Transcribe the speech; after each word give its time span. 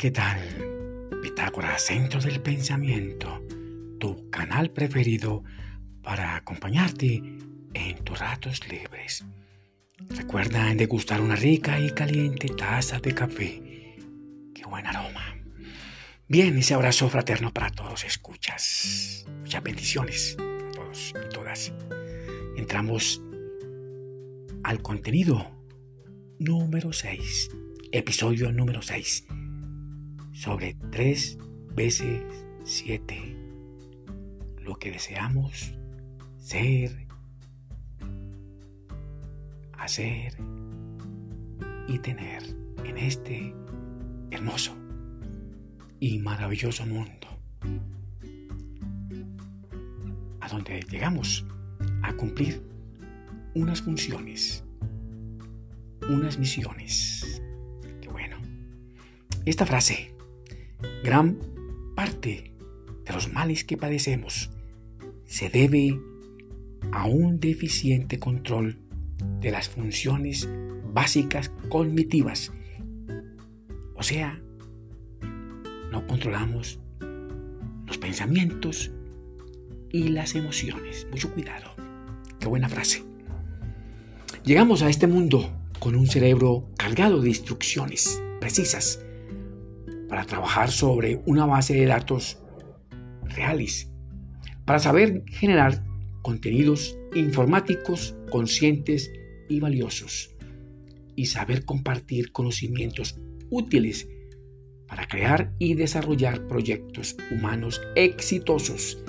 ¿qué 0.00 0.10
tal? 0.10 0.40
Pitágoras, 1.22 1.82
Centro 1.82 2.22
del 2.22 2.40
Pensamiento, 2.40 3.44
tu 3.98 4.30
canal 4.30 4.70
preferido 4.70 5.44
para 6.02 6.36
acompañarte 6.36 7.22
en 7.74 7.96
tus 8.02 8.18
ratos 8.18 8.66
libres. 8.66 9.26
Recuerda 10.08 10.74
degustar 10.74 11.20
una 11.20 11.36
rica 11.36 11.78
y 11.78 11.90
caliente 11.90 12.48
taza 12.48 12.98
de 12.98 13.14
café. 13.14 13.98
¡Qué 14.54 14.64
buen 14.66 14.86
aroma! 14.86 15.36
Bien, 16.26 16.56
ese 16.56 16.72
abrazo 16.72 17.10
fraterno 17.10 17.52
para 17.52 17.68
todos, 17.68 18.02
escuchas. 18.04 19.26
Muchas 19.40 19.62
bendiciones 19.62 20.34
a 20.38 20.72
todos 20.72 21.12
y 21.26 21.28
todas. 21.28 21.74
Entramos 22.56 23.20
al 24.62 24.80
contenido 24.80 25.62
número 26.38 26.90
6, 26.90 27.50
episodio 27.92 28.50
número 28.50 28.80
6, 28.80 29.26
sobre 30.40 30.74
3 30.90 31.36
veces 31.74 32.22
7, 32.64 33.36
lo 34.62 34.78
que 34.78 34.90
deseamos 34.90 35.74
ser, 36.38 37.06
hacer 39.74 40.38
y 41.88 41.98
tener 41.98 42.42
en 42.86 42.96
este 42.96 43.54
hermoso 44.30 44.74
y 45.98 46.18
maravilloso 46.20 46.86
mundo, 46.86 47.28
a 50.40 50.48
donde 50.48 50.80
llegamos 50.90 51.44
a 52.02 52.14
cumplir 52.14 52.62
unas 53.54 53.82
funciones, 53.82 54.64
unas 56.08 56.38
misiones. 56.38 57.42
Qué 58.00 58.08
bueno. 58.08 58.38
Esta 59.44 59.66
frase, 59.66 60.09
gran 61.02 61.38
parte 61.94 62.52
de 63.04 63.12
los 63.12 63.32
males 63.32 63.64
que 63.64 63.76
padecemos 63.76 64.50
se 65.24 65.48
debe 65.48 66.00
a 66.92 67.06
un 67.06 67.40
deficiente 67.40 68.18
control 68.18 68.78
de 69.40 69.50
las 69.50 69.68
funciones 69.68 70.48
básicas 70.92 71.50
cognitivas. 71.68 72.52
O 73.94 74.02
sea, 74.02 74.40
no 75.90 76.06
controlamos 76.06 76.80
los 77.86 77.98
pensamientos 77.98 78.90
y 79.92 80.08
las 80.08 80.34
emociones. 80.34 81.06
Mucho 81.10 81.32
cuidado. 81.32 81.70
Qué 82.38 82.46
buena 82.46 82.68
frase. 82.68 83.04
Llegamos 84.44 84.82
a 84.82 84.88
este 84.88 85.06
mundo 85.06 85.50
con 85.78 85.94
un 85.94 86.06
cerebro 86.06 86.68
cargado 86.76 87.20
de 87.20 87.28
instrucciones 87.28 88.22
precisas 88.40 89.04
para 90.10 90.24
trabajar 90.24 90.70
sobre 90.72 91.22
una 91.24 91.46
base 91.46 91.74
de 91.74 91.86
datos 91.86 92.42
reales, 93.22 93.90
para 94.66 94.80
saber 94.80 95.22
generar 95.28 95.84
contenidos 96.20 96.98
informáticos 97.14 98.16
conscientes 98.30 99.12
y 99.48 99.60
valiosos 99.60 100.34
y 101.14 101.26
saber 101.26 101.64
compartir 101.64 102.32
conocimientos 102.32 103.18
útiles 103.50 104.08
para 104.88 105.06
crear 105.06 105.54
y 105.60 105.74
desarrollar 105.74 106.48
proyectos 106.48 107.16
humanos 107.30 107.80
exitosos 107.94 109.02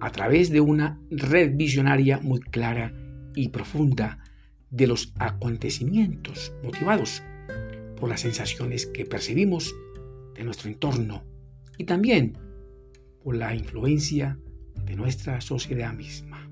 a 0.00 0.10
través 0.10 0.50
de 0.50 0.60
una 0.60 1.00
red 1.10 1.56
visionaria 1.56 2.20
muy 2.20 2.40
clara 2.40 2.92
y 3.34 3.48
profunda 3.48 4.18
de 4.70 4.86
los 4.86 5.14
acontecimientos 5.18 6.52
motivados 6.62 7.22
por 7.98 8.10
las 8.10 8.20
sensaciones 8.20 8.86
que 8.86 9.06
percibimos 9.06 9.74
de 10.34 10.44
nuestro 10.44 10.68
entorno 10.68 11.22
y 11.78 11.84
también 11.84 12.38
por 13.22 13.36
la 13.36 13.54
influencia 13.54 14.38
de 14.84 14.96
nuestra 14.96 15.40
sociedad 15.40 15.92
misma. 15.92 16.50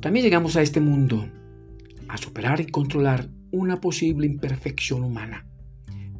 También 0.00 0.24
llegamos 0.24 0.56
a 0.56 0.62
este 0.62 0.80
mundo 0.80 1.28
a 2.08 2.16
superar 2.16 2.60
y 2.60 2.66
controlar 2.66 3.28
una 3.50 3.80
posible 3.80 4.26
imperfección 4.26 5.02
humana, 5.02 5.46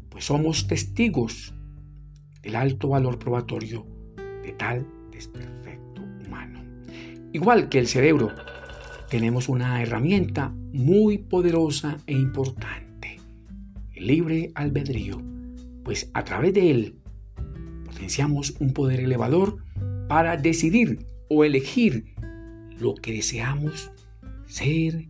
pues 0.09 0.25
somos 0.25 0.67
testigos 0.67 1.55
del 2.43 2.57
alto 2.57 2.89
valor 2.89 3.19
probatorio 3.19 3.87
de 4.43 4.53
tal 4.53 4.87
desperfecto 5.13 6.03
humano. 6.27 6.65
Igual 7.33 7.69
que 7.69 7.79
el 7.79 7.87
cerebro, 7.87 8.33
tenemos 9.11 9.49
una 9.49 9.83
herramienta 9.83 10.53
muy 10.73 11.19
poderosa 11.19 11.99
e 12.07 12.13
importante, 12.13 13.21
el 13.95 14.07
libre 14.07 14.51
albedrío, 14.55 15.23
pues 15.87 16.11
a 16.15 16.25
través 16.25 16.53
de 16.53 16.69
él 16.73 16.99
potenciamos 17.85 18.57
un 18.59 18.73
poder 18.73 18.99
elevador 18.99 19.59
para 20.09 20.37
decidir 20.37 21.07
o 21.29 21.45
elegir 21.45 22.13
lo 22.81 22.97
que 22.97 23.13
deseamos 23.13 23.93
ser, 24.47 25.09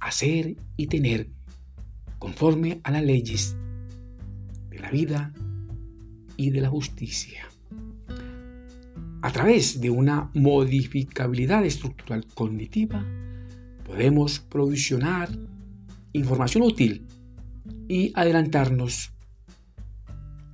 hacer 0.00 0.56
y 0.76 0.88
tener 0.88 1.28
conforme 2.18 2.80
a 2.82 2.90
las 2.90 3.04
leyes 3.04 3.56
de 4.68 4.80
la 4.80 4.90
vida 4.90 5.32
y 6.36 6.50
de 6.50 6.60
la 6.60 6.70
justicia. 6.70 7.46
A 9.22 9.30
través 9.30 9.80
de 9.80 9.90
una 9.90 10.28
modificabilidad 10.34 11.64
estructural 11.64 12.26
cognitiva, 12.34 13.06
podemos 13.84 14.40
provisionar 14.40 15.30
información 16.12 16.64
útil 16.64 17.06
y 17.86 18.10
adelantarnos 18.16 19.12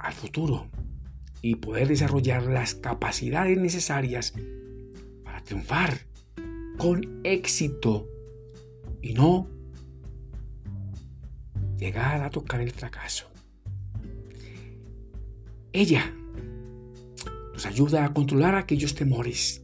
al 0.05 0.13
futuro 0.13 0.67
y 1.41 1.57
poder 1.57 1.89
desarrollar 1.89 2.45
las 2.45 2.75
capacidades 2.75 3.59
necesarias 3.59 4.35
para 5.25 5.43
triunfar 5.43 6.07
con 6.79 7.21
éxito 7.25 8.07
y 9.01 9.15
no 9.15 9.49
llegar 11.79 12.23
a 12.23 12.31
tocar 12.31 12.61
el 12.61 12.71
fracaso. 12.71 13.27
Ella 15.73 16.15
nos 17.53 17.67
ayuda 17.67 18.05
a 18.05 18.13
controlar 18.13 18.55
aquellos 18.55 18.95
temores, 18.95 19.63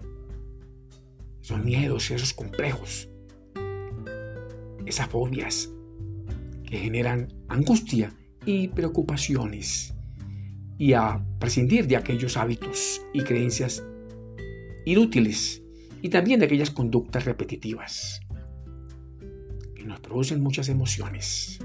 esos 1.42 1.62
miedos, 1.62 2.10
esos 2.10 2.32
complejos, 2.32 3.08
esas 4.86 5.08
fobias 5.08 5.70
que 6.64 6.78
generan 6.78 7.28
angustia 7.48 8.14
y 8.46 8.68
preocupaciones 8.68 9.94
y 10.80 10.94
a 10.94 11.24
prescindir 11.38 11.86
de 11.86 11.96
aquellos 11.96 12.36
hábitos 12.38 13.02
y 13.12 13.20
creencias 13.20 13.84
inútiles 14.86 15.62
y 16.00 16.08
también 16.08 16.40
de 16.40 16.46
aquellas 16.46 16.70
conductas 16.70 17.26
repetitivas 17.26 18.22
que 19.74 19.84
nos 19.84 20.00
producen 20.00 20.42
muchas 20.42 20.70
emociones 20.70 21.58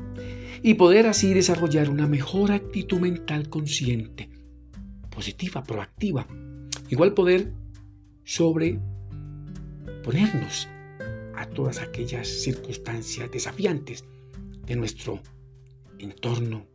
y 0.62 0.74
poder 0.74 1.08
así 1.08 1.34
desarrollar 1.34 1.90
una 1.90 2.08
mejor 2.08 2.52
actitud 2.52 3.00
mental 3.00 3.48
consciente, 3.48 4.30
positiva, 5.10 5.64
proactiva. 5.64 6.28
Igual 6.90 7.14
poder 7.14 7.54
sobreponernos 8.26 10.68
a 11.38 11.48
todas 11.54 11.80
aquellas 11.80 12.28
circunstancias 12.28 13.32
desafiantes 13.32 14.04
de 14.66 14.76
nuestro 14.76 15.22
entorno 16.00 16.66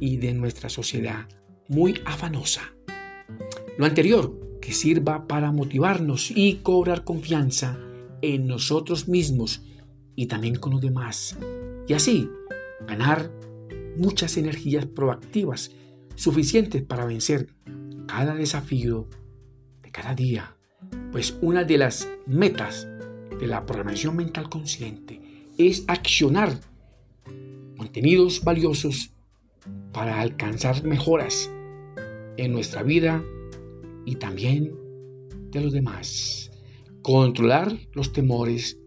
y 0.00 0.18
de 0.18 0.34
nuestra 0.34 0.68
sociedad 0.68 1.26
muy 1.72 2.00
afanosa. 2.04 2.74
Lo 3.78 3.86
anterior 3.86 4.38
que 4.60 4.72
sirva 4.72 5.26
para 5.26 5.50
motivarnos 5.52 6.30
y 6.30 6.56
cobrar 6.56 7.02
confianza 7.02 7.78
en 8.20 8.46
nosotros 8.46 9.08
mismos 9.08 9.62
y 10.14 10.26
también 10.26 10.56
con 10.56 10.72
los 10.72 10.82
demás. 10.82 11.36
Y 11.88 11.94
así 11.94 12.28
ganar 12.86 13.32
muchas 13.96 14.36
energías 14.36 14.86
proactivas 14.86 15.72
suficientes 16.14 16.82
para 16.82 17.06
vencer 17.06 17.48
cada 18.06 18.34
desafío 18.34 19.08
de 19.82 19.90
cada 19.90 20.14
día. 20.14 20.54
Pues 21.10 21.36
una 21.40 21.64
de 21.64 21.78
las 21.78 22.08
metas 22.26 22.86
de 23.40 23.46
la 23.46 23.64
programación 23.64 24.14
mental 24.16 24.50
consciente 24.50 25.20
es 25.56 25.84
accionar 25.88 26.60
contenidos 27.78 28.44
valiosos 28.44 29.10
para 29.92 30.20
alcanzar 30.20 30.84
mejoras 30.84 31.50
en 32.36 32.52
nuestra 32.52 32.82
vida 32.82 33.22
y 34.04 34.16
también 34.16 34.74
de 35.50 35.60
los 35.60 35.72
demás. 35.72 36.50
Controlar 37.02 37.76
los 37.92 38.12
temores 38.12 38.78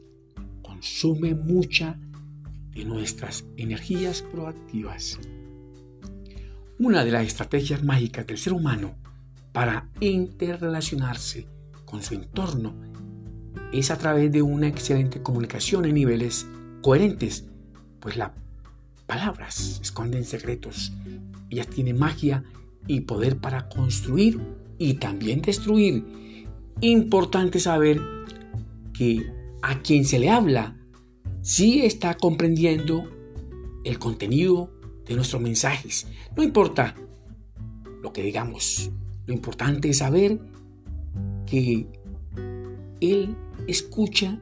consume 0.61 1.35
mucha 1.35 1.99
de 2.71 2.85
nuestras 2.85 3.45
energías 3.57 4.21
proactivas. 4.21 5.19
Una 6.77 7.05
de 7.05 7.11
las 7.11 7.25
estrategias 7.25 7.83
mágicas 7.83 8.27
del 8.27 8.37
ser 8.37 8.53
humano 8.53 8.95
para 9.53 9.89
interrelacionarse 10.01 11.47
con 11.85 12.03
su 12.03 12.15
entorno 12.15 12.75
es 13.71 13.91
a 13.91 13.97
través 13.97 14.31
de 14.31 14.41
una 14.41 14.67
excelente 14.67 15.21
comunicación 15.21 15.85
en 15.85 15.95
niveles 15.95 16.47
coherentes, 16.81 17.45
pues 17.99 18.17
las 18.17 18.31
palabras 19.07 19.79
esconden 19.81 20.25
secretos 20.25 20.91
Ella 21.49 21.63
tiene 21.63 21.93
magia 21.93 22.43
y 22.87 23.01
poder 23.01 23.37
para 23.37 23.67
construir 23.69 24.39
y 24.77 24.95
también 24.95 25.41
destruir. 25.41 26.05
Importante 26.81 27.59
saber 27.59 28.01
que 28.93 29.31
a 29.61 29.81
quien 29.81 30.05
se 30.05 30.19
le 30.19 30.29
habla 30.29 30.77
sí 31.41 31.81
está 31.81 32.15
comprendiendo 32.15 33.09
el 33.83 33.99
contenido 33.99 34.71
de 35.05 35.15
nuestros 35.15 35.41
mensajes. 35.41 36.07
No 36.35 36.43
importa 36.43 36.95
lo 38.01 38.11
que 38.11 38.23
digamos, 38.23 38.91
lo 39.25 39.33
importante 39.33 39.89
es 39.89 39.99
saber 39.99 40.39
que 41.45 41.87
Él 43.01 43.35
escucha 43.67 44.39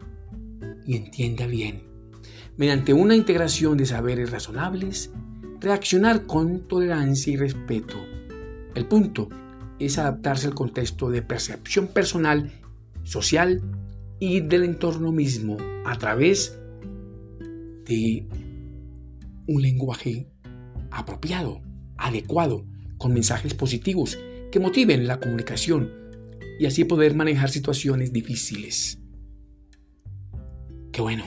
y 0.86 0.98
entienda 0.98 1.48
bien. 1.48 1.84
Mediante 2.58 2.94
una 2.94 3.16
integración 3.16 3.78
de 3.78 3.86
saberes 3.86 4.32
razonables, 4.32 5.12
reaccionar 5.60 6.26
con 6.26 6.68
tolerancia 6.68 7.34
y 7.34 7.38
respeto. 7.38 7.96
El 8.76 8.88
punto 8.88 9.30
es 9.80 9.98
adaptarse 9.98 10.48
al 10.48 10.56
contexto 10.56 11.10
de 11.10 11.22
percepción 11.22 11.88
personal, 11.88 12.52
social 13.04 13.62
y 14.20 14.40
del 14.40 14.64
entorno 14.64 15.12
mismo 15.12 15.58
a 15.86 15.98
través 15.98 16.58
de 17.86 18.28
un 19.48 19.62
lenguaje 19.62 20.28
apropiado, 20.92 21.62
adecuado, 21.98 22.66
con 22.98 23.14
mensajes 23.14 23.54
positivos 23.54 24.18
que 24.52 24.60
motiven 24.60 25.08
la 25.08 25.20
comunicación 25.20 25.92
y 26.60 26.66
así 26.66 26.86
poder 26.86 27.16
manejar 27.16 27.50
situaciones 27.50 28.14
difíciles. 28.14 29.00
Qué 30.92 31.02
bueno. 31.02 31.26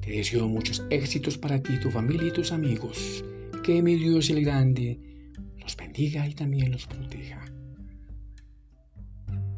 Te 0.00 0.10
deseo 0.10 0.48
muchos 0.48 0.84
éxitos 0.90 1.38
para 1.38 1.62
ti, 1.62 1.80
tu 1.80 1.90
familia 1.90 2.28
y 2.28 2.32
tus 2.32 2.52
amigos. 2.52 3.24
Que 3.62 3.82
mi 3.82 3.94
Dios 3.94 4.28
el 4.30 4.44
Grande 4.44 5.15
los 5.66 5.76
bendiga 5.76 6.24
y 6.28 6.32
también 6.32 6.70
los 6.70 6.86
proteja. 6.86 7.44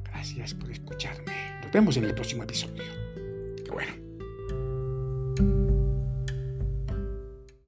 Gracias 0.05 0.55
por 0.55 0.71
escucharme. 0.71 1.35
Nos 1.63 1.71
vemos 1.71 1.99
en 1.99 2.05
el 2.05 2.15
próximo 2.15 2.45
episodio. 2.45 2.83
Qué 3.63 3.71
bueno. 3.71 3.93